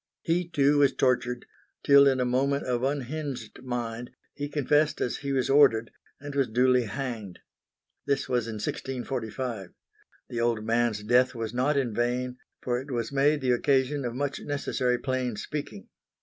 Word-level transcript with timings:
He 0.23 0.47
too 0.49 0.79
was 0.79 0.95
tortured, 0.95 1.45
till 1.83 2.07
in 2.07 2.19
a 2.19 2.25
moment 2.25 2.63
of 2.63 2.81
unhinged 2.81 3.61
mind, 3.61 4.09
he 4.33 4.49
confessed 4.49 4.99
as 4.99 5.17
he 5.17 5.31
was 5.31 5.47
ordered, 5.47 5.91
and 6.19 6.33
was 6.33 6.47
duly 6.47 6.85
hanged. 6.85 7.37
This 8.07 8.27
was 8.27 8.47
in 8.47 8.55
1645. 8.55 9.69
The 10.27 10.41
old 10.41 10.65
man's 10.65 11.03
death 11.03 11.35
was 11.35 11.53
not 11.53 11.77
in 11.77 11.93
vain, 11.93 12.39
for 12.63 12.79
it 12.81 12.89
was 12.89 13.11
made 13.11 13.41
the 13.41 13.51
occasion 13.51 14.03
of 14.03 14.15
much 14.15 14.39
necessary 14.39 14.97
plain 14.97 15.35
speaking. 15.35 15.87